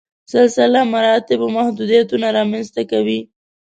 [0.31, 3.19] سلسله مراتبو محدودیتونه رامنځته کوي.